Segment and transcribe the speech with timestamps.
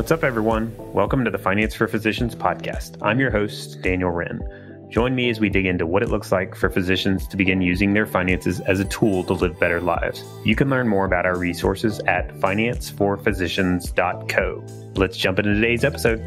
[0.00, 0.74] What's up, everyone?
[0.94, 2.96] Welcome to the Finance for Physicians podcast.
[3.02, 4.40] I'm your host, Daniel Wrenne.
[4.88, 7.92] Join me as we dig into what it looks like for physicians to begin using
[7.92, 10.24] their finances as a tool to live better lives.
[10.42, 14.64] You can learn more about our resources at financeforphysicians.co.
[14.94, 16.20] Let's jump into today's episode.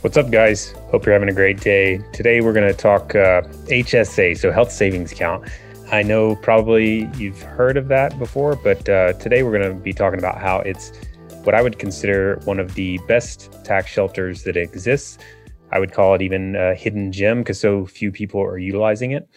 [0.00, 0.72] What's up, guys?
[0.90, 2.00] Hope you're having a great day.
[2.12, 5.48] Today, we're going to talk uh, HSA, so health savings account.
[5.92, 9.92] I know probably you've heard of that before, but uh, today we're going to be
[9.92, 10.90] talking about how it's
[11.44, 15.18] what I would consider one of the best tax shelters that exists
[15.70, 19.28] I would call it even a hidden gem because so few people are utilizing it.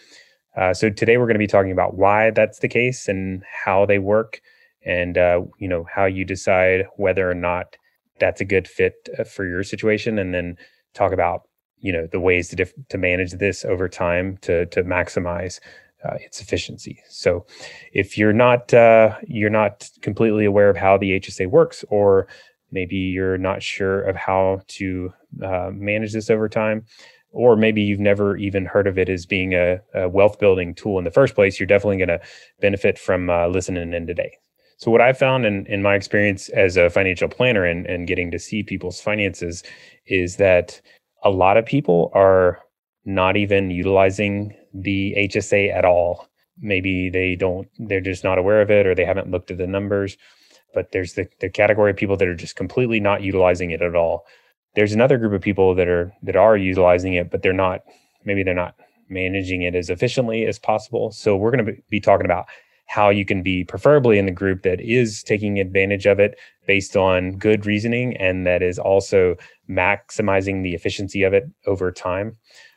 [0.56, 3.86] Uh, so today we're going to be talking about why that's the case and how
[3.86, 4.40] they work,
[4.84, 7.76] and uh, you know how you decide whether or not
[8.20, 10.56] that's a good fit uh, for your situation, and then
[10.94, 14.84] talk about you know the ways to dif- to manage this over time to to
[14.84, 15.58] maximize
[16.04, 17.02] uh, its efficiency.
[17.08, 17.46] So,
[17.92, 22.28] if you're not uh, you're not completely aware of how the HSA works, or
[22.72, 26.84] maybe you're not sure of how to uh, manage this over time
[27.32, 30.98] or maybe you've never even heard of it as being a, a wealth building tool
[30.98, 32.20] in the first place you're definitely going to
[32.60, 34.32] benefit from uh, listening in today
[34.76, 38.30] so what i've found in, in my experience as a financial planner and, and getting
[38.30, 39.62] to see people's finances
[40.06, 40.80] is that
[41.24, 42.60] a lot of people are
[43.04, 46.28] not even utilizing the hsa at all
[46.60, 49.66] maybe they don't they're just not aware of it or they haven't looked at the
[49.66, 50.16] numbers
[50.74, 53.94] but there's the, the category of people that are just completely not utilizing it at
[53.94, 54.26] all.
[54.74, 57.82] There's another group of people that are that are utilizing it, but they're not
[58.24, 58.74] maybe they're not
[59.08, 61.12] managing it as efficiently as possible.
[61.12, 62.46] So we're going to be talking about
[62.86, 66.96] how you can be preferably in the group that is taking advantage of it based
[66.96, 69.36] on good reasoning and that is also
[69.68, 72.32] maximizing the efficiency of it over time.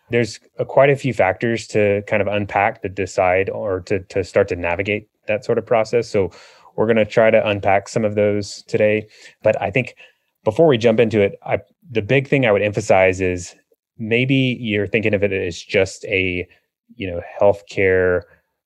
[0.10, 4.24] There's a, quite a few factors to kind of unpack to decide or to, to
[4.24, 6.10] start to navigate that sort of process.
[6.10, 6.32] So
[6.76, 9.08] we're going to try to unpack some of those today.
[9.44, 9.96] But I think
[10.44, 13.56] before we jump into it, I, the big thing I would emphasize is
[13.98, 16.48] maybe you're thinking of it as just a
[16.96, 18.22] you know healthcare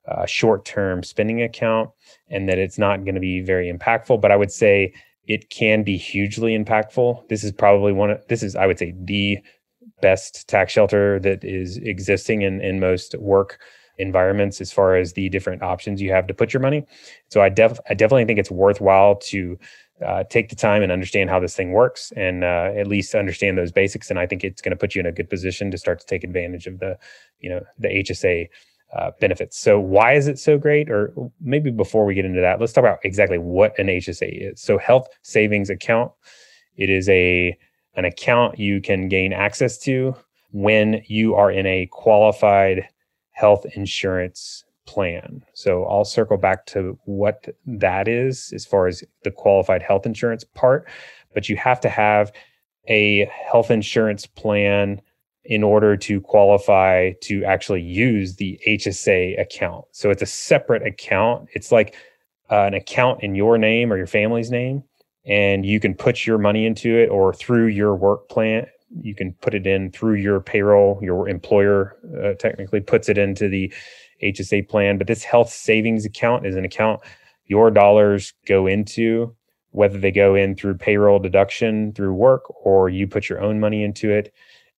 [0.08, 1.90] uh, short-term spending account,
[2.30, 4.20] and that it's not going to be very impactful.
[4.22, 4.94] But I would say
[5.26, 7.30] it can be hugely impactful.
[7.30, 9.40] This is probably one of this is I would say the
[10.02, 13.60] best tax shelter that is existing in in most work
[13.98, 16.86] environments as far as the different options you have to put your money.
[17.30, 19.58] So I def I definitely think it's worthwhile to
[20.06, 23.58] uh, take the time and understand how this thing works and uh, at least understand
[23.58, 24.10] those basics.
[24.10, 26.06] And I think it's going to put you in a good position to start to
[26.06, 26.98] take advantage of the,
[27.40, 28.48] you know, the HSA
[28.98, 29.60] uh, benefits.
[29.60, 30.90] So why is it so great?
[30.90, 34.62] Or maybe before we get into that, let's talk about exactly what an HSA is.
[34.62, 36.12] So health savings account,
[36.78, 37.58] it is a
[38.00, 40.16] an account you can gain access to
[40.52, 42.88] when you are in a qualified
[43.32, 45.44] health insurance plan.
[45.54, 50.46] So I'll circle back to what that is as far as the qualified health insurance
[50.46, 50.88] part.
[51.34, 52.32] But you have to have
[52.88, 55.02] a health insurance plan
[55.44, 59.86] in order to qualify to actually use the HSA account.
[59.92, 61.50] So it's a separate account.
[61.54, 61.96] It's like
[62.50, 64.84] uh, an account in your name or your family's name,
[65.26, 68.68] and you can put your money into it or through your work plan
[69.02, 71.00] you can put it in through your payroll.
[71.02, 73.72] Your employer uh, technically puts it into the
[74.24, 77.02] HSA plan, but this health savings account is an account
[77.46, 79.36] your dollars go into,
[79.72, 83.84] whether they go in through payroll deduction through work or you put your own money
[83.84, 84.34] into it.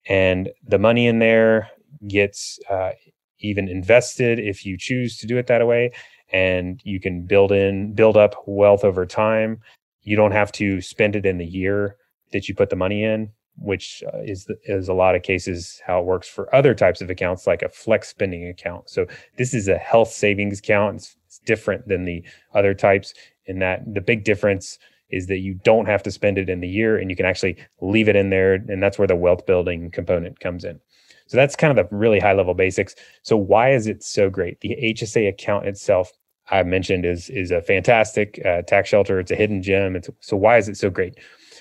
[0.07, 1.69] And the money in there
[2.07, 2.91] gets uh,
[3.39, 5.91] even invested if you choose to do it that way.
[6.31, 9.59] And you can build in, build up wealth over time.
[10.03, 11.97] You don't have to spend it in the year
[12.31, 15.99] that you put the money in which uh, is is a lot of cases how
[15.99, 18.89] it works for other types of accounts like a flex spending account.
[18.89, 19.05] So
[19.37, 20.97] this is a health savings account.
[20.97, 22.23] It's, it's different than the
[22.53, 23.13] other types
[23.45, 24.77] in that the big difference
[25.09, 27.57] is that you don't have to spend it in the year and you can actually
[27.81, 30.79] leave it in there and that's where the wealth building component comes in.
[31.27, 32.95] So that's kind of the really high level basics.
[33.23, 34.59] So why is it so great?
[34.61, 36.11] The HSA account itself
[36.51, 39.19] I mentioned is is a fantastic uh, tax shelter.
[39.19, 39.95] It's a hidden gem.
[39.95, 41.17] It's, so why is it so great?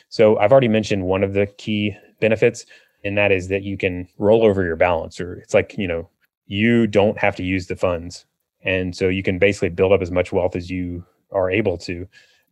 [0.08, 2.66] So I've already mentioned one of the key benefits,
[3.04, 6.10] and that is that you can roll over your balance, or it's like, you know,
[6.46, 8.26] you don't have to use the funds.
[8.62, 12.06] And so you can basically build up as much wealth as you are able to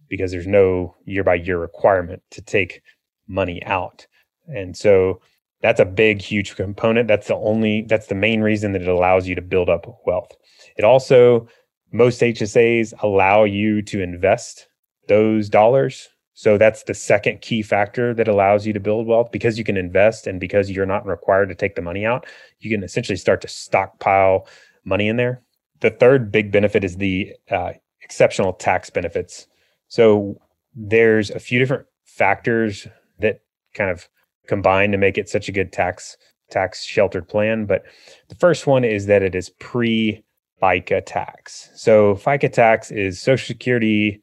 [0.08, 2.82] because there's no year by year requirement to take
[3.26, 4.06] money out.
[4.46, 5.20] And so
[5.60, 7.08] that's a big, huge component.
[7.08, 10.34] That's the only, that's the main reason that it allows you to build up wealth.
[10.76, 11.48] It also,
[11.92, 14.68] most HSAs allow you to invest
[15.08, 16.08] those dollars
[16.38, 19.76] so that's the second key factor that allows you to build wealth because you can
[19.76, 22.26] invest and because you're not required to take the money out,
[22.60, 24.46] you can essentially start to stockpile
[24.84, 25.42] money in there.
[25.80, 29.48] The third big benefit is the uh, exceptional tax benefits.
[29.88, 30.40] So
[30.76, 32.86] there's a few different factors
[33.18, 33.40] that
[33.74, 34.08] kind of
[34.46, 36.16] combine to make it such a good tax
[36.52, 37.66] tax sheltered plan.
[37.66, 37.82] But
[38.28, 40.22] the first one is that it is pre
[40.62, 41.70] FICA tax.
[41.74, 44.20] So FICA tax is Social Security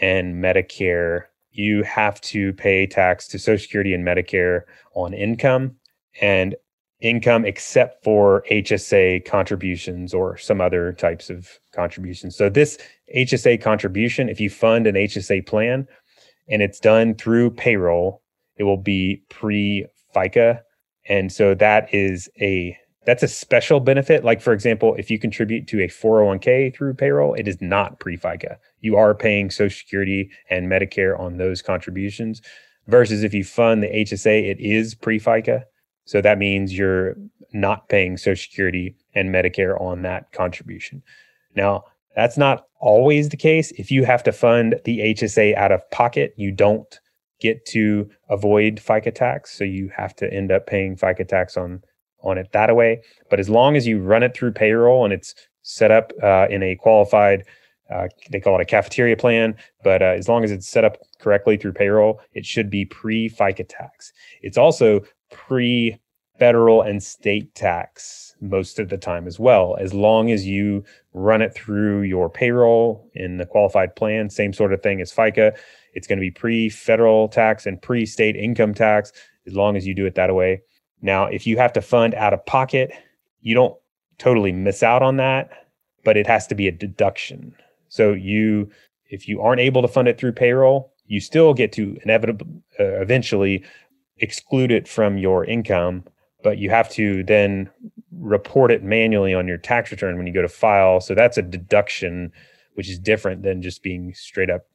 [0.00, 1.22] and Medicare.
[1.50, 4.62] You have to pay tax to Social Security and Medicare
[4.94, 5.76] on income
[6.20, 6.54] and
[7.00, 12.36] income except for HSA contributions or some other types of contributions.
[12.36, 12.78] So this
[13.14, 15.86] HSA contribution, if you fund an HSA plan
[16.48, 18.22] and it's done through payroll,
[18.56, 20.60] it will be pre FICA.
[21.08, 24.24] And so that is a that's a special benefit.
[24.24, 28.18] Like for example, if you contribute to a 401k through payroll, it is not pre
[28.18, 28.56] FICA.
[28.80, 32.42] You are paying Social Security and Medicare on those contributions.
[32.88, 35.62] Versus if you fund the HSA, it is pre FICA.
[36.04, 37.16] So that means you're
[37.52, 41.02] not paying Social Security and Medicare on that contribution.
[41.54, 41.84] Now,
[42.16, 43.72] that's not always the case.
[43.72, 46.98] If you have to fund the HSA out of pocket, you don't
[47.40, 49.56] get to avoid FICA tax.
[49.56, 51.82] So you have to end up paying FICA tax on
[52.22, 53.00] on it that way.
[53.30, 56.62] But as long as you run it through payroll and it's set up uh, in
[56.62, 57.44] a qualified,
[57.90, 59.54] uh, they call it a cafeteria plan,
[59.84, 63.28] but uh, as long as it's set up correctly through payroll, it should be pre
[63.28, 64.12] FICA tax.
[64.42, 65.96] It's also pre
[66.38, 70.84] federal and state tax most of the time as well, as long as you
[71.14, 75.56] run it through your payroll in the qualified plan, same sort of thing as FICA.
[75.94, 79.12] It's going to be pre federal tax and pre state income tax,
[79.46, 80.60] as long as you do it that way.
[81.02, 82.92] Now, if you have to fund out of pocket,
[83.40, 83.76] you don't
[84.18, 85.50] totally miss out on that,
[86.04, 87.54] but it has to be a deduction.
[87.88, 88.70] So you,
[89.08, 92.48] if you aren't able to fund it through payroll, you still get to inevitably
[92.80, 93.64] uh, eventually
[94.18, 96.04] exclude it from your income,
[96.42, 97.70] but you have to then
[98.12, 101.00] report it manually on your tax return when you go to file.
[101.00, 102.32] So that's a deduction,
[102.74, 104.66] which is different than just being straight up,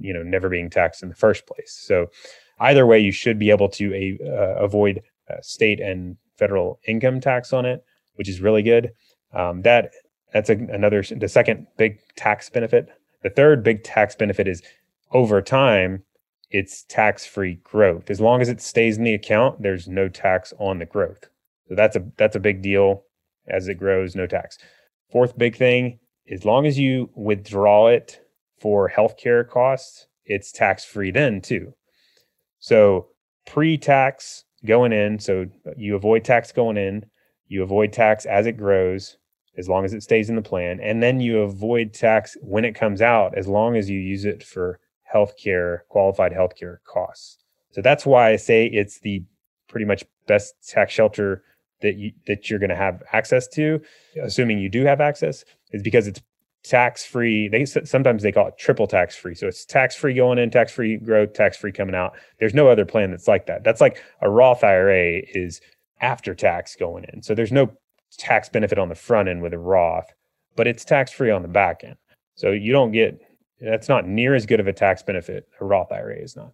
[0.00, 1.78] you know, never being taxed in the first place.
[1.86, 2.10] So
[2.58, 7.52] either way, you should be able to uh, avoid uh, state and federal income tax
[7.52, 7.84] on it,
[8.14, 8.92] which is really good.
[9.32, 9.90] Um, that
[10.32, 12.88] that's a, another the second big tax benefit.
[13.22, 14.62] The third big tax benefit is
[15.12, 16.02] over time
[16.50, 18.10] it's tax-free growth.
[18.10, 21.28] As long as it stays in the account, there's no tax on the growth.
[21.68, 23.02] So that's a that's a big deal.
[23.48, 24.58] As it grows, no tax.
[25.12, 26.00] Fourth big thing,
[26.30, 28.20] as long as you withdraw it
[28.60, 31.72] for healthcare costs, it's tax-free then too.
[32.58, 33.08] So
[33.46, 35.18] pre-tax going in.
[35.18, 35.46] So
[35.76, 37.06] you avoid tax going in,
[37.48, 39.16] you avoid tax as it grows,
[39.56, 42.74] as long as it stays in the plan, and then you avoid tax when it
[42.74, 44.78] comes out, as long as you use it for
[45.12, 47.38] healthcare, qualified healthcare costs.
[47.70, 49.22] So that's why I say it's the
[49.68, 51.42] pretty much best tax shelter
[51.82, 53.80] that you that you're going to have access to,
[54.22, 56.20] assuming you do have access, is because it's
[56.68, 57.48] tax free.
[57.48, 59.34] They sometimes they call it triple tax free.
[59.34, 62.14] So it's tax free going in, tax free growth, tax free coming out.
[62.38, 63.64] There's no other plan that's like that.
[63.64, 65.60] That's like a Roth IRA is
[66.00, 67.22] after tax going in.
[67.22, 67.70] So there's no
[68.18, 70.12] tax benefit on the front end with a Roth,
[70.56, 71.96] but it's tax free on the back end.
[72.34, 73.20] So you don't get
[73.60, 75.48] that's not near as good of a tax benefit.
[75.60, 76.52] A Roth IRA is not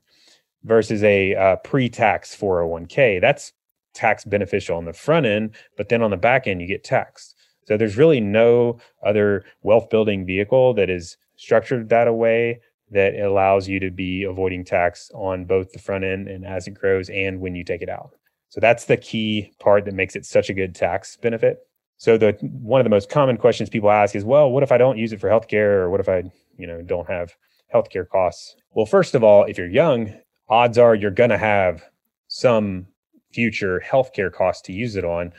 [0.65, 3.21] versus a uh, pre-tax 401k.
[3.21, 3.53] That's
[3.95, 7.37] tax beneficial on the front end, but then on the back end you get taxed.
[7.65, 13.69] So there's really no other wealth building vehicle that is structured that way that allows
[13.69, 17.41] you to be avoiding tax on both the front end and as it grows and
[17.41, 18.11] when you take it out.
[18.51, 21.61] So that's the key part that makes it such a good tax benefit.
[21.97, 24.77] So the one of the most common questions people ask is, well, what if I
[24.77, 26.25] don't use it for healthcare or what if I,
[26.59, 27.35] you know, don't have
[27.73, 28.57] healthcare costs?
[28.73, 30.13] Well, first of all, if you're young,
[30.49, 31.83] odds are you're going to have
[32.29, 32.89] some
[33.33, 35.33] future healthcare costs to use it on.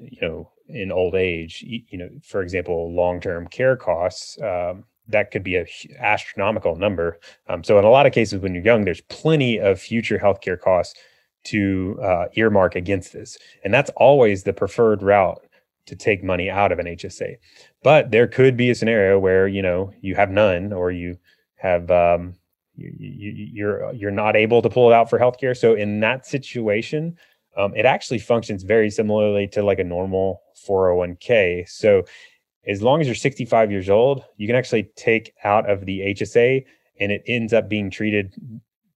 [0.00, 5.42] You know, in old age, you know, for example, long-term care costs, um, that could
[5.42, 5.66] be a
[5.98, 7.18] astronomical number.
[7.48, 10.58] Um, so in a lot of cases, when you're young, there's plenty of future healthcare
[10.58, 10.98] costs
[11.44, 15.44] to uh, earmark against this, and that's always the preferred route
[15.86, 17.36] to take money out of an HSA.
[17.82, 21.18] But there could be a scenario where you know you have none, or you
[21.56, 22.34] have um,
[22.76, 25.56] you, you, you're you're not able to pull it out for healthcare.
[25.56, 27.18] So in that situation,
[27.56, 31.68] um, it actually functions very similarly to like a normal 401k.
[31.68, 32.04] So
[32.66, 36.64] as long as you're 65 years old, you can actually take out of the HSA
[37.00, 38.34] and it ends up being treated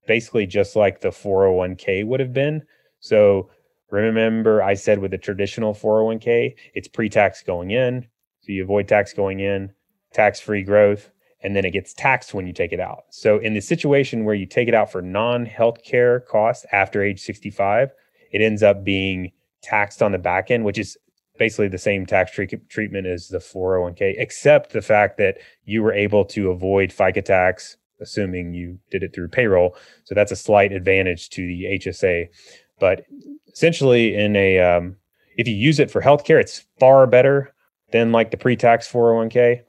[0.06, 2.62] basically just like the 401k would have been.
[3.00, 3.50] So
[3.90, 8.06] remember, I said with the traditional 401k, it's pre tax going in.
[8.40, 9.72] So you avoid tax going in,
[10.12, 11.10] tax free growth,
[11.42, 13.04] and then it gets taxed when you take it out.
[13.10, 17.20] So in the situation where you take it out for non healthcare costs after age
[17.20, 17.90] 65,
[18.32, 19.32] it ends up being
[19.62, 20.96] taxed on the back end, which is
[21.38, 22.32] basically the same tax
[22.68, 27.76] treatment as the 401k, except the fact that you were able to avoid FICA tax
[28.00, 29.76] assuming you did it through payroll.
[30.04, 32.28] So that's a slight advantage to the HSA.
[32.80, 33.04] But
[33.52, 34.96] essentially, in a um,
[35.36, 37.52] if you use it for healthcare, it's far better
[37.90, 39.62] than like the pre-tax 401k.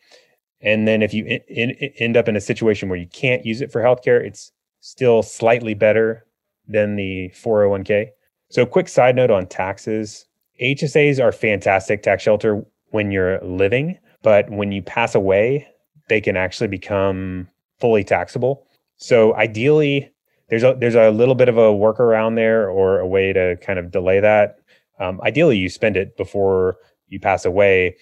[0.62, 3.62] And then if you in, in, end up in a situation where you can't use
[3.62, 4.52] it for healthcare, it's
[4.82, 6.26] still slightly better
[6.68, 8.10] than the 401k.
[8.50, 10.26] So, quick side note on taxes
[10.62, 15.68] HSAs are fantastic tax shelter when you're living, but when you pass away,
[16.10, 17.48] they can actually become
[17.80, 18.66] fully taxable.
[18.98, 20.12] So, ideally,
[20.50, 23.78] there's a there's a little bit of a workaround there or a way to kind
[23.78, 24.60] of delay that.
[25.00, 26.78] Um, ideally, you spend it before
[27.08, 27.96] you pass away.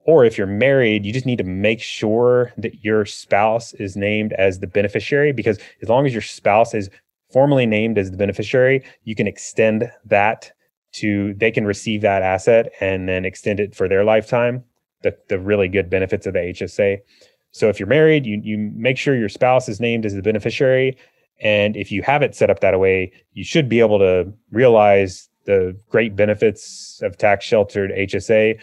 [0.00, 4.32] Or if you're married, you just need to make sure that your spouse is named
[4.32, 6.88] as the beneficiary because as long as your spouse is
[7.32, 10.52] formally named as the beneficiary, you can extend that
[10.92, 14.64] to they can receive that asset and then extend it for their lifetime.
[15.02, 16.98] The the really good benefits of the HSA.
[17.50, 20.96] So if you're married, you you make sure your spouse is named as the beneficiary.
[21.40, 25.28] And if you have it set up that way, you should be able to realize
[25.44, 28.58] the great benefits of tax sheltered HSA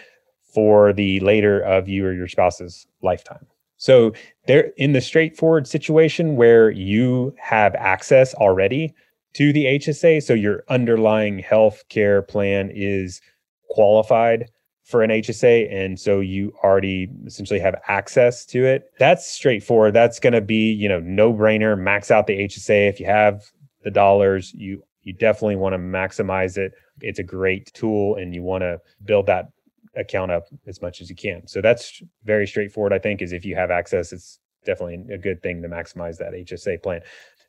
[0.54, 3.46] for the later of you or your spouse's lifetime.
[3.78, 4.14] So
[4.48, 8.94] they're in the straightforward situation where you have access already
[9.34, 10.24] to the HSA.
[10.24, 13.22] So your underlying health care plan is
[13.70, 14.50] qualified
[14.86, 15.72] for an HSA.
[15.74, 18.92] And so you already essentially have access to it.
[19.00, 19.94] That's straightforward.
[19.94, 21.78] That's going to be, you know, no brainer.
[21.78, 22.88] Max out the HSA.
[22.90, 23.44] If you have
[23.84, 26.74] the dollars, you, you definitely want to maximize it.
[27.02, 29.50] It's a great tool and you want to build that
[29.96, 31.48] account up as much as you can.
[31.48, 32.94] So that's very straightforward.
[32.94, 36.34] I think is if you have access, it's definitely a good thing to maximize that
[36.34, 37.02] HSA plan.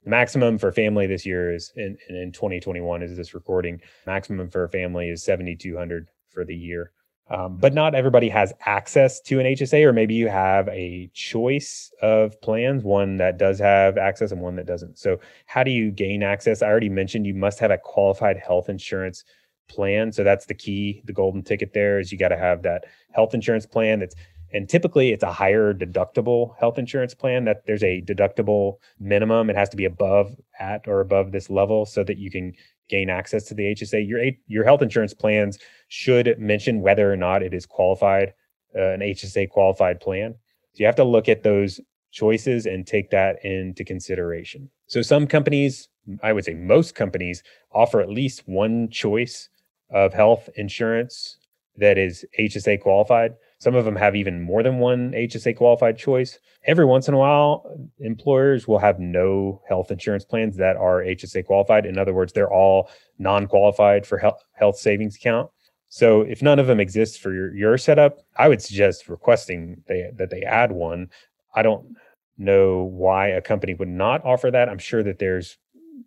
[0.05, 3.81] The maximum for family this year is in, in 2021 is this recording.
[4.07, 6.93] Maximum for a family is 7,200 for the year.
[7.29, 11.91] Um, but not everybody has access to an HSA, or maybe you have a choice
[12.00, 14.97] of plans, one that does have access and one that doesn't.
[14.97, 16.62] So, how do you gain access?
[16.62, 19.25] I already mentioned you must have a qualified health insurance
[19.68, 20.12] plan.
[20.12, 21.02] So that's the key.
[21.04, 24.14] The golden ticket there is you got to have that health insurance plan that's
[24.52, 29.56] and typically it's a higher deductible health insurance plan that there's a deductible minimum it
[29.56, 32.52] has to be above at or above this level so that you can
[32.88, 35.58] gain access to the HSA your your health insurance plans
[35.88, 38.32] should mention whether or not it is qualified
[38.76, 40.35] uh, an HSA qualified plan
[40.73, 41.80] so you have to look at those
[42.12, 45.88] choices and take that into consideration so some companies
[46.23, 47.42] I would say most companies
[47.73, 49.49] offer at least one choice
[49.90, 51.37] of health insurance
[51.78, 53.35] that is HSA qualified.
[53.59, 56.38] Some of them have even more than one HSA qualified choice.
[56.66, 57.64] Every once in a while,
[58.00, 61.87] employers will have no health insurance plans that are HSA qualified.
[61.87, 65.50] In other words, they're all non qualified for health, health savings account.
[65.88, 70.11] So if none of them exist for your, your setup, I would suggest requesting they,
[70.14, 71.09] that they add one.
[71.55, 71.97] I don't
[72.37, 74.69] know why a company would not offer that.
[74.69, 75.57] I'm sure that there's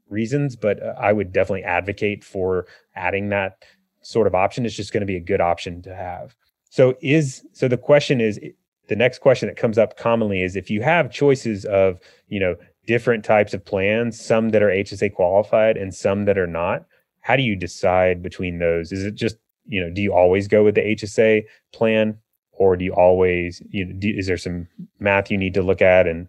[0.09, 2.65] reasons, but uh, I would definitely advocate for
[2.95, 3.63] adding that
[4.01, 4.65] sort of option.
[4.65, 6.35] It's just going to be a good option to have.
[6.69, 8.39] So is so the question is
[8.87, 12.55] the next question that comes up commonly is if you have choices of, you know,
[12.85, 16.85] different types of plans, some that are HSA qualified and some that are not,
[17.21, 18.91] how do you decide between those?
[18.91, 22.17] Is it just, you know, do you always go with the HSA plan
[22.51, 24.67] or do you always, you know, do, is there some
[24.99, 26.27] math you need to look at and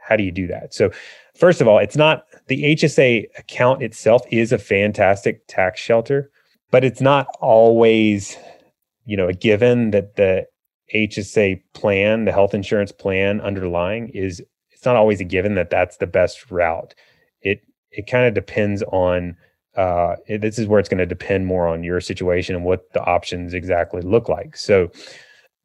[0.00, 0.72] how do you do that?
[0.72, 0.90] So
[1.36, 6.30] first of all, it's not the HSA account itself is a fantastic tax shelter,
[6.70, 8.36] but it's not always,
[9.04, 10.46] you know, a given that the
[10.94, 15.98] HSA plan, the health insurance plan underlying is it's not always a given that that's
[15.98, 16.94] the best route.
[17.42, 19.36] It it kind of depends on
[19.76, 22.92] uh, it, this is where it's going to depend more on your situation and what
[22.92, 24.56] the options exactly look like.
[24.56, 24.90] So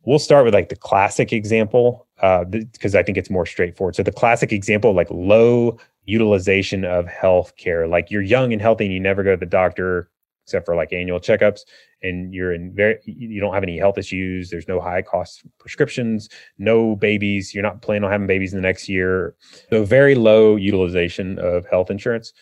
[0.06, 3.96] we'll start with like the classic example because uh, I think it's more straightforward.
[3.96, 8.86] So the classic example, like low utilization of health care, like you're young and healthy
[8.86, 10.10] and you never go to the doctor
[10.46, 11.62] except for like annual checkups
[12.02, 16.28] and you're in very you don't have any health issues there's no high cost prescriptions
[16.58, 19.36] no babies you're not planning on having babies in the next year.
[19.70, 22.34] So very low utilization of health insurance.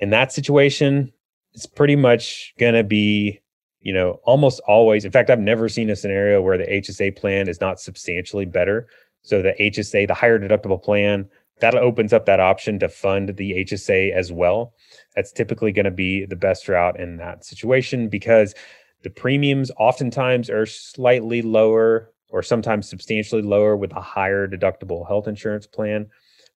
[0.00, 1.12] In that situation
[1.54, 3.40] it's pretty much going to be
[3.80, 7.48] you know almost always in fact i've never seen a scenario where the hsa plan
[7.48, 8.88] is not substantially better.
[9.22, 11.28] So the HSA, the higher deductible plan,
[11.60, 14.74] that opens up that option to fund the HSA as well.
[15.14, 18.54] That's typically going to be the best route in that situation because
[19.02, 25.28] the premiums oftentimes are slightly lower or sometimes substantially lower with a higher deductible health
[25.28, 26.08] insurance plan.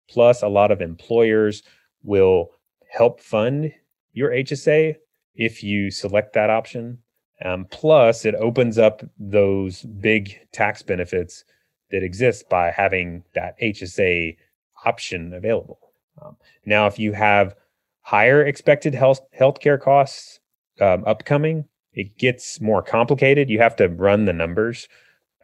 [0.09, 1.63] Plus, a lot of employers
[2.03, 2.51] will
[2.91, 3.73] help fund
[4.13, 4.97] your HSA
[5.35, 6.99] if you select that option.
[7.43, 11.45] Um, plus, it opens up those big tax benefits
[11.91, 14.37] that exist by having that HSA
[14.85, 15.79] option available.
[16.23, 17.55] Um, now, if you have
[18.03, 20.41] higher expected health healthcare costs
[20.81, 23.51] um, upcoming, it gets more complicated.
[23.51, 24.89] You have to run the numbers.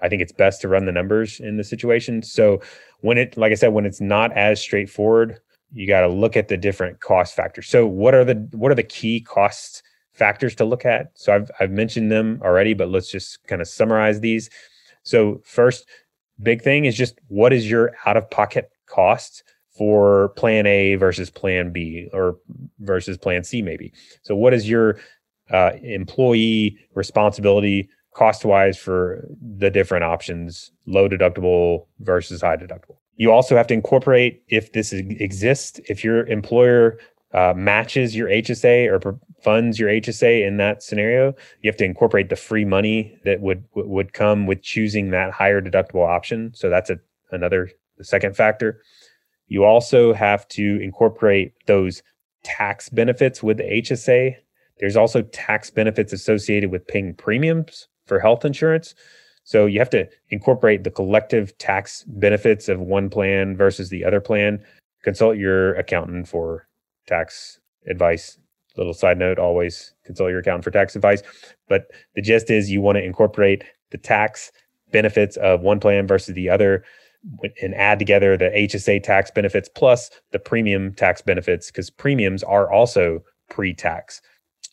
[0.02, 2.23] I think it's best to run the numbers in the situation.
[2.23, 2.61] So
[3.00, 5.40] when it, like I said, when it's not as straightforward,
[5.73, 7.66] you got to look at the different cost factors.
[7.69, 11.11] So what are the what are the key cost factors to look at?
[11.14, 14.50] So I've I've mentioned them already, but let's just kind of summarize these.
[15.02, 15.87] So first,
[16.43, 19.43] big thing is just what is your out of pocket cost
[19.76, 22.38] for plan A versus plan B or
[22.81, 23.93] versus plan C maybe.
[24.23, 24.99] So what is your
[25.50, 29.28] uh, employee responsibility cost wise for
[29.59, 32.97] the different options, low deductible versus high deductible.
[33.16, 36.99] You also have to incorporate if this exists, if your employer
[37.35, 42.31] uh, matches your HSA or funds your HSA in that scenario, you have to incorporate
[42.31, 46.52] the free money that would would come with choosing that higher deductible option.
[46.55, 46.99] So that's a
[47.33, 48.81] another the second factor.
[49.49, 52.03] You also have to incorporate those
[52.43, 54.37] tax benefits with the HSA.
[54.79, 58.95] There's also tax benefits associated with paying premiums for health insurance.
[59.45, 64.21] So you have to incorporate the collective tax benefits of one plan versus the other
[64.21, 64.65] plan.
[65.03, 66.67] Consult your accountant for
[67.07, 68.38] tax advice.
[68.76, 71.23] Little side note always consult your accountant for tax advice.
[71.69, 74.50] But the gist is you want to incorporate the tax
[74.93, 76.85] benefits of one plan versus the other
[77.61, 82.71] and add together the HSA tax benefits plus the premium tax benefits because premiums are
[82.71, 84.21] also pre tax.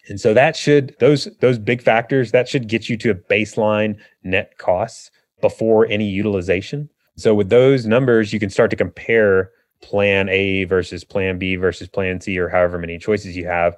[0.10, 3.98] And so that should those those big factors that should get you to a baseline
[4.24, 6.89] net costs before any utilization.
[7.15, 11.88] So with those numbers, you can start to compare plan A versus plan B versus
[11.88, 13.77] plan C or however many choices you have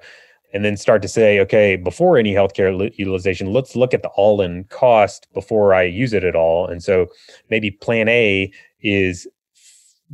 [0.56, 4.64] and then start to say, okay, before any healthcare utilization, let's look at the all-in
[4.64, 6.66] cost before I use it at all.
[6.66, 7.08] And so
[7.50, 9.26] maybe plan A is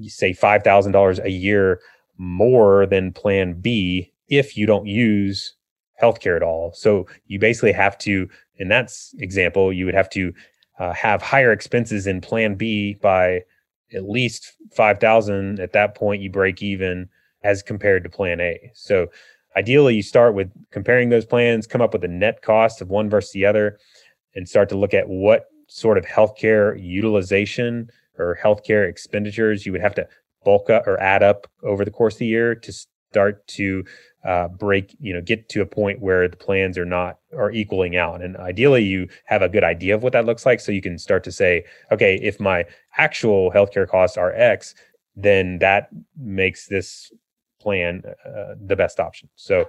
[0.06, 1.80] say $5,000 a year
[2.18, 5.54] more than plan B if you don't use
[6.02, 6.72] healthcare at all.
[6.74, 10.32] So you basically have to, in that example, you would have to
[10.78, 13.42] uh, have higher expenses in Plan B by
[13.94, 15.60] at least five thousand.
[15.60, 17.08] At that point, you break even
[17.44, 18.70] as compared to Plan A.
[18.74, 19.08] So
[19.56, 23.10] ideally, you start with comparing those plans, come up with a net cost of one
[23.10, 23.78] versus the other,
[24.34, 27.90] and start to look at what sort of healthcare utilization
[28.22, 30.06] or healthcare expenditures you would have to
[30.44, 32.72] bulk up or add up over the course of the year to
[33.12, 33.85] start to
[34.24, 37.96] uh, break, you know, get to a point where the plans are not are equaling
[37.96, 38.22] out.
[38.22, 40.98] And ideally, you have a good idea of what that looks like, so you can
[40.98, 42.64] start to say, okay, if my
[42.96, 44.74] actual healthcare costs are X,
[45.16, 47.12] then that makes this
[47.61, 49.28] plan uh, the best option.
[49.37, 49.68] So,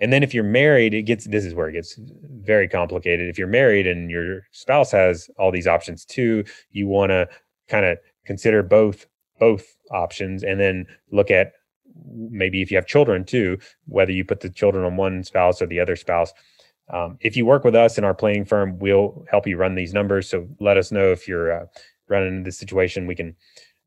[0.00, 3.28] and then if you're married, it gets this is where it gets very complicated.
[3.28, 7.28] If you're married and your spouse has all these options too, you want to
[7.68, 9.06] kind of consider both
[9.38, 11.52] both options and then look at
[12.10, 15.66] maybe if you have children too, whether you put the children on one spouse or
[15.66, 16.32] the other spouse.
[16.92, 19.92] Um, if you work with us in our planning firm, we'll help you run these
[19.92, 20.28] numbers.
[20.28, 21.66] So let us know if you're uh,
[22.08, 23.06] running into this situation.
[23.06, 23.34] We can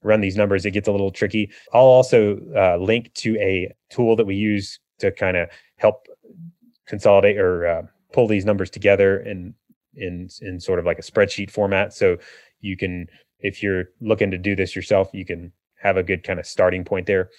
[0.04, 0.66] run these numbers.
[0.66, 1.52] It gets a little tricky.
[1.74, 6.08] I'll also uh, link to a tool that we use to kind of help
[6.88, 9.54] consolidate or uh, pull these numbers together in
[9.96, 11.94] in in sort of like a spreadsheet format.
[11.94, 12.18] So
[12.62, 13.08] you can,
[13.40, 16.84] if you're looking to do this yourself, you can have a good kind of starting
[16.84, 17.30] point there.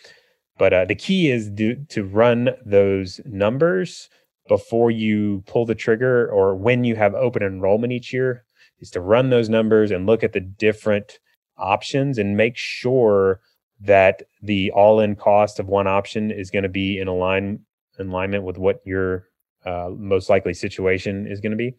[0.59, 4.09] But uh, the key is do, to run those numbers
[4.49, 8.45] before you pull the trigger or when you have open enrollment each year
[8.81, 11.19] is to run those numbers and look at the different
[11.57, 13.41] options and make sure
[13.81, 17.61] that the all-in cost of one option is going to be in align
[17.99, 19.27] in alignment with what your
[19.65, 21.75] uh, most likely situation is going to be.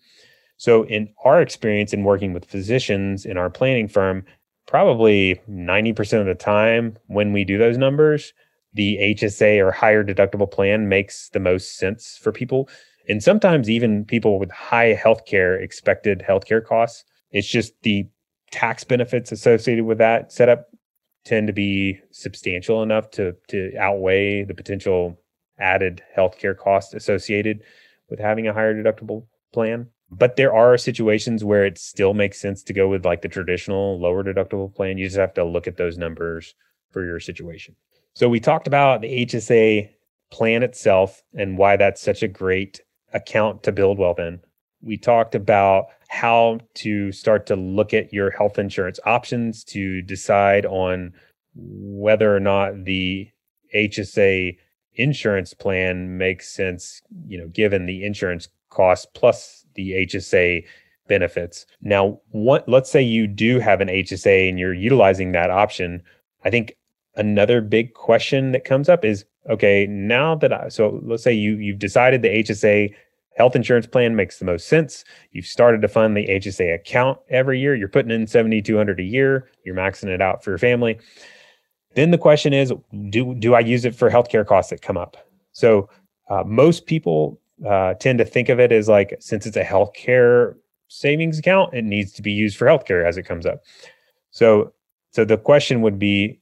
[0.61, 4.23] So, in our experience in working with physicians in our planning firm,
[4.67, 8.31] probably 90% of the time when we do those numbers,
[8.71, 12.69] the HSA or higher deductible plan makes the most sense for people.
[13.09, 17.05] And sometimes even people with high healthcare expected healthcare costs.
[17.31, 18.07] It's just the
[18.51, 20.67] tax benefits associated with that setup
[21.25, 25.19] tend to be substantial enough to to outweigh the potential
[25.57, 27.63] added healthcare costs associated
[28.11, 29.87] with having a higher deductible plan.
[30.11, 33.99] But there are situations where it still makes sense to go with like the traditional
[33.99, 34.97] lower deductible plan.
[34.97, 36.53] You just have to look at those numbers
[36.91, 37.75] for your situation.
[38.13, 39.89] So we talked about the HSA
[40.31, 42.81] plan itself and why that's such a great
[43.13, 44.41] account to build wealth in.
[44.81, 50.65] We talked about how to start to look at your health insurance options to decide
[50.65, 51.13] on
[51.55, 53.29] whether or not the
[53.73, 54.57] HSA
[54.95, 60.65] insurance plan makes sense, you know, given the insurance cost plus the HSA
[61.07, 61.65] benefits.
[61.81, 66.01] Now, what let's say you do have an HSA and you're utilizing that option.
[66.45, 66.77] I think
[67.15, 71.55] another big question that comes up is okay, now that I, so let's say you,
[71.55, 72.93] you've decided the HSA
[73.35, 75.03] health insurance plan makes the most sense.
[75.31, 77.75] You've started to fund the HSA account every year.
[77.75, 79.49] You're putting in 7,200 a year.
[79.65, 80.99] You're maxing it out for your family.
[81.95, 82.71] Then the question is,
[83.09, 85.17] do, do I use it for healthcare costs that come up?
[85.51, 85.89] So
[86.29, 90.55] uh, most people uh, tend to think of it as like, since it's a healthcare
[90.87, 93.61] savings account, it needs to be used for healthcare as it comes up.
[94.31, 94.73] So,
[95.11, 96.39] so the question would be,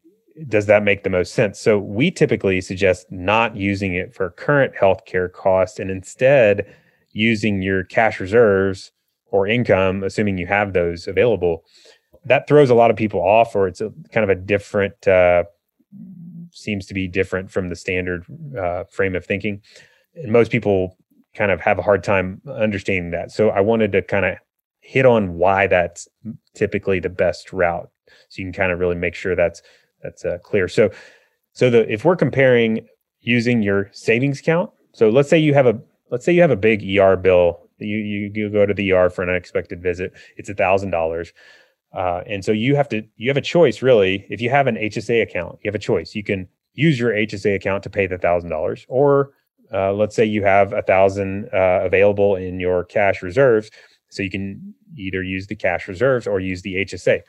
[0.47, 1.59] does that make the most sense?
[1.59, 6.65] So we typically suggest not using it for current healthcare costs and instead
[7.11, 8.91] using your cash reserves
[9.31, 11.65] or income, assuming you have those available.
[12.25, 15.43] That throws a lot of people off, or it's a kind of a different, uh,
[16.51, 18.25] seems to be different from the standard
[18.57, 19.61] uh, frame of thinking.
[20.15, 20.97] And most people
[21.39, 23.31] kind of have a hard time understanding that.
[23.31, 24.35] So I wanted to kind of
[24.81, 26.07] hit on why that's
[26.53, 27.89] typically the best route,
[28.27, 29.61] so you can kind of really make sure that's
[30.03, 30.67] that's uh, clear.
[30.67, 30.91] So,
[31.53, 32.85] so the if we're comparing
[33.21, 35.79] using your savings account, so let's say you have a
[36.11, 37.61] let's say you have a big ER bill.
[37.77, 40.11] You you, you go to the ER for an unexpected visit.
[40.35, 41.31] It's a thousand dollars.
[41.93, 44.75] Uh, and so you have to you have a choice really if you have an
[44.75, 48.19] hsa account you have a choice you can use your hsa account to pay the
[48.19, 49.31] thousand dollars or
[49.73, 53.69] uh, let's say you have a thousand uh, available in your cash reserves
[54.09, 57.21] so you can either use the cash reserves or use the hsa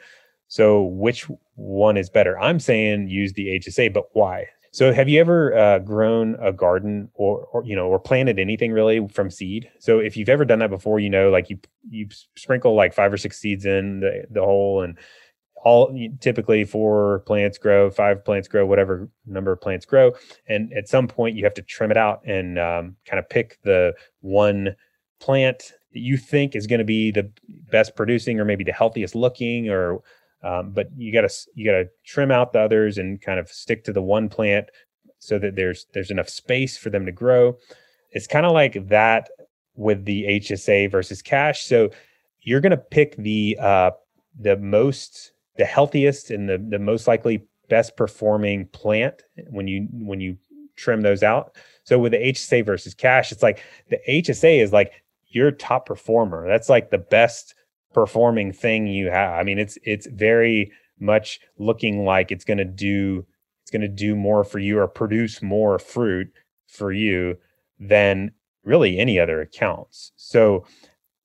[0.50, 2.38] so which one is better?
[2.38, 4.46] I'm saying use the HSA, but why?
[4.72, 8.72] So have you ever uh, grown a garden or, or, you know or planted anything
[8.72, 9.70] really from seed?
[9.78, 13.12] So if you've ever done that before, you know like you you sprinkle like five
[13.12, 14.98] or six seeds in the the hole and
[15.62, 20.12] all typically four plants grow, five plants grow, whatever number of plants grow,
[20.48, 23.58] and at some point you have to trim it out and um, kind of pick
[23.62, 24.74] the one
[25.20, 27.30] plant that you think is going to be the
[27.70, 30.00] best producing or maybe the healthiest looking or
[30.42, 33.48] um, but you got to you got to trim out the others and kind of
[33.48, 34.70] stick to the one plant
[35.18, 37.58] so that there's there's enough space for them to grow.
[38.12, 39.28] It's kind of like that
[39.74, 41.64] with the HSA versus cash.
[41.64, 41.90] So
[42.40, 43.90] you're going to pick the uh,
[44.38, 50.20] the most the healthiest and the the most likely best performing plant when you when
[50.20, 50.36] you
[50.76, 51.54] trim those out.
[51.84, 54.92] So with the HSA versus cash, it's like the HSA is like
[55.28, 56.48] your top performer.
[56.48, 57.54] That's like the best
[57.92, 59.38] performing thing you have.
[59.38, 63.26] I mean, it's it's very much looking like it's going to do
[63.62, 66.32] it's going to do more for you or produce more fruit
[66.68, 67.36] for you
[67.78, 68.32] than
[68.64, 70.12] really any other accounts.
[70.16, 70.64] So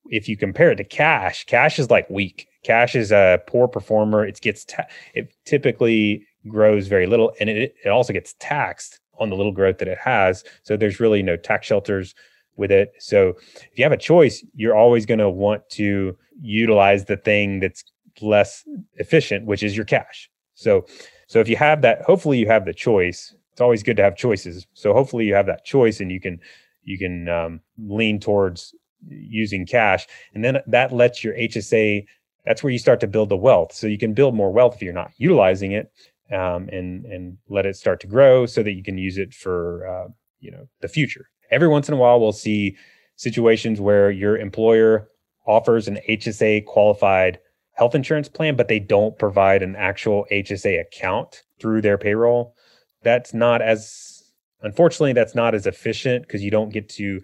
[0.10, 2.48] if you compare it to cash, cash is like weak.
[2.66, 4.26] Cash is a poor performer.
[4.26, 9.30] It gets ta- it typically grows very little, and it it also gets taxed on
[9.30, 10.44] the little growth that it has.
[10.64, 12.16] So there's really no tax shelters
[12.58, 12.94] with it.
[13.00, 17.60] So if you have a choice, you're always going to want to utilize the thing
[17.60, 17.84] that's
[18.20, 18.64] less
[18.96, 20.30] efficient, which is your cash.
[20.56, 20.86] So,
[21.28, 23.36] so if you have that, hopefully you have the choice.
[23.52, 24.66] It's always good to have choices.
[24.74, 26.40] So hopefully you have that choice, and you can
[26.84, 28.74] you can um, lean towards
[29.08, 32.06] using cash, and then that lets your HSA.
[32.46, 33.74] That's where you start to build the wealth.
[33.74, 35.92] So you can build more wealth if you're not utilizing it,
[36.32, 39.88] um, and and let it start to grow so that you can use it for
[39.88, 40.08] uh,
[40.40, 41.30] you know the future.
[41.52, 42.76] Every once in a while, we'll see
[43.16, 45.10] situations where your employer
[45.48, 47.40] offers an HSA qualified
[47.74, 52.56] health insurance plan, but they don't provide an actual HSA account through their payroll.
[53.04, 54.24] That's not as,
[54.62, 57.22] unfortunately, that's not as efficient because you don't get to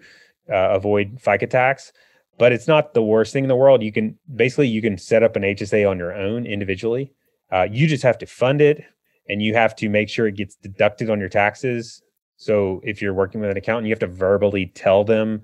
[0.50, 1.92] uh, avoid FICA tax.
[2.38, 3.82] But it's not the worst thing in the world.
[3.82, 7.12] You can basically you can set up an HSA on your own individually.
[7.50, 8.82] Uh, you just have to fund it,
[9.28, 12.02] and you have to make sure it gets deducted on your taxes.
[12.36, 15.42] So if you're working with an accountant, you have to verbally tell them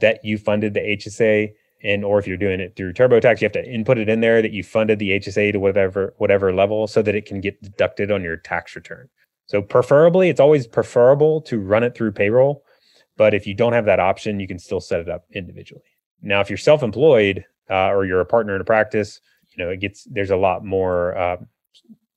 [0.00, 3.52] that you funded the HSA and or if you're doing it through TurboTax, you have
[3.52, 7.02] to input it in there that you funded the HSA to whatever whatever level so
[7.02, 9.08] that it can get deducted on your tax return.
[9.46, 12.64] So preferably, it's always preferable to run it through payroll,
[13.16, 15.82] but if you don't have that option, you can still set it up individually.
[16.22, 19.20] Now, if you're self-employed uh, or you're a partner in a practice,
[19.56, 21.16] you know it gets there's a lot more.
[21.16, 21.36] Uh,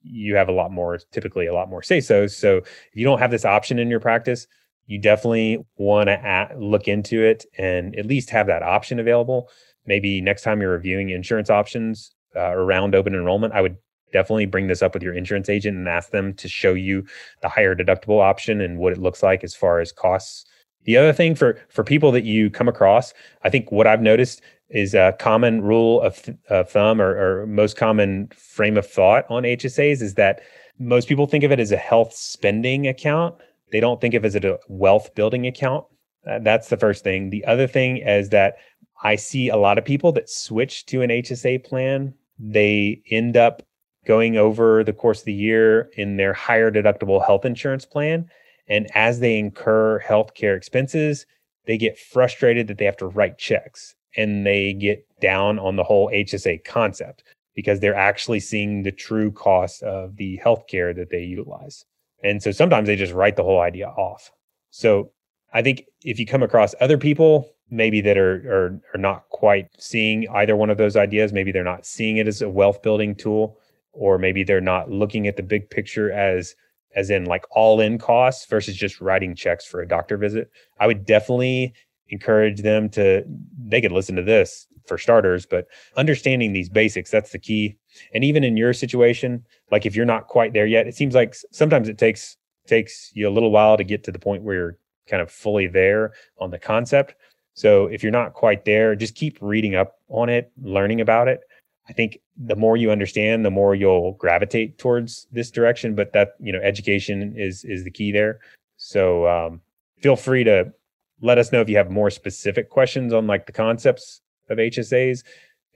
[0.03, 2.27] you have a lot more, typically a lot more say so.
[2.27, 4.47] So if you don't have this option in your practice,
[4.85, 9.49] you definitely want to look into it and at least have that option available.
[9.85, 13.77] Maybe next time you're reviewing insurance options uh, around open enrollment, I would
[14.11, 17.05] definitely bring this up with your insurance agent and ask them to show you
[17.41, 20.45] the higher deductible option and what it looks like as far as costs.
[20.85, 24.41] The other thing for for people that you come across, I think what I've noticed
[24.69, 29.25] is a common rule of, th- of thumb or, or most common frame of thought
[29.29, 30.41] on HSAs is that
[30.79, 33.35] most people think of it as a health spending account
[33.73, 35.85] they don't think of it as a wealth building account.
[36.29, 37.31] Uh, that's the first thing.
[37.31, 38.57] The other thing is that
[39.03, 42.13] I see a lot of people that switch to an HSA plan.
[42.37, 43.63] They end up
[44.05, 48.29] going over the course of the year in their higher deductible health insurance plan.
[48.67, 51.25] And as they incur healthcare expenses,
[51.65, 55.83] they get frustrated that they have to write checks and they get down on the
[55.83, 57.23] whole HSA concept
[57.55, 61.85] because they're actually seeing the true cost of the healthcare that they utilize.
[62.23, 64.31] And so sometimes they just write the whole idea off.
[64.71, 65.11] So
[65.53, 69.67] I think if you come across other people maybe that are, are are not quite
[69.77, 73.15] seeing either one of those ideas, maybe they're not seeing it as a wealth building
[73.15, 73.57] tool,
[73.91, 76.55] or maybe they're not looking at the big picture as
[76.95, 80.49] as in like all in costs versus just writing checks for a doctor visit.
[80.79, 81.73] I would definitely
[82.09, 83.23] encourage them to
[83.57, 87.75] they could listen to this for starters but understanding these basics that's the key
[88.13, 91.35] and even in your situation like if you're not quite there yet it seems like
[91.51, 94.77] sometimes it takes takes you a little while to get to the point where you're
[95.07, 97.15] kind of fully there on the concept
[97.53, 101.41] so if you're not quite there just keep reading up on it learning about it
[101.89, 106.35] i think the more you understand the more you'll gravitate towards this direction but that
[106.39, 108.39] you know education is is the key there
[108.77, 109.61] so um,
[110.01, 110.73] feel free to
[111.21, 115.23] let us know if you have more specific questions on like the concepts of HSAs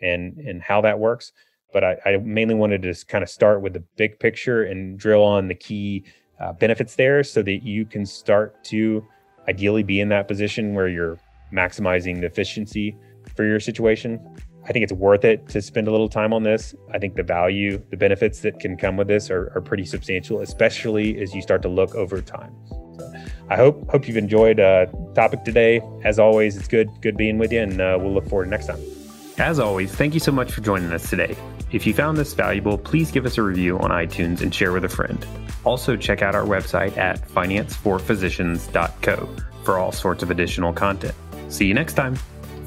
[0.02, 1.32] and and how that works.
[1.74, 5.24] But I, I mainly wanted to kind of start with the big picture and drill
[5.24, 6.04] on the key
[6.39, 9.06] uh, benefits there, so that you can start to
[9.48, 11.17] ideally be in that position where you're
[11.54, 12.96] maximizing the efficiency
[13.36, 14.20] for your situation.
[14.67, 16.75] I think it's worth it to spend a little time on this.
[16.93, 20.41] I think the value, the benefits that can come with this are, are pretty substantial,
[20.41, 22.53] especially as you start to look over time.
[22.97, 23.13] So
[23.49, 25.80] I hope hope you've enjoyed uh, topic today.
[26.03, 28.65] As always, it's good good being with you, and uh, we'll look forward to next
[28.67, 28.82] time.
[29.38, 31.38] As always, thank you so much for joining us today.
[31.71, 34.84] If you found this valuable, please give us a review on iTunes and share with
[34.84, 35.25] a friend.
[35.63, 39.30] Also, check out our website at financeforphysicians.co
[39.63, 41.13] for all sorts of additional content.
[41.49, 42.17] See you next time.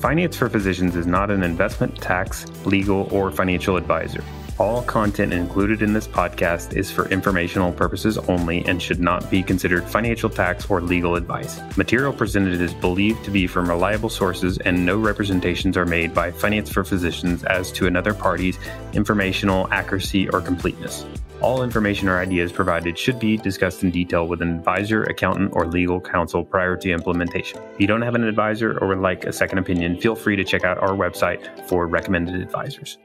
[0.01, 4.25] Finance for Physicians is not an investment, tax, legal, or financial advisor.
[4.59, 9.43] All content included in this podcast is for informational purposes only and should not be
[9.43, 11.61] considered financial tax or legal advice.
[11.77, 16.31] Material presented is believed to be from reliable sources, and no representations are made by
[16.31, 18.59] Finance for Physicians as to another party's
[18.95, 21.05] informational accuracy or completeness.
[21.43, 25.67] All information or ideas provided should be discussed in detail with an advisor, accountant, or
[25.67, 27.59] legal counsel prior to implementation.
[27.73, 30.45] If you don't have an advisor or would like a second opinion, feel free to
[30.45, 32.99] check out our website for recommended advisors.